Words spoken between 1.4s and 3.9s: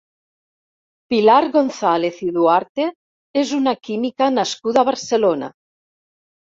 González i Duarte és una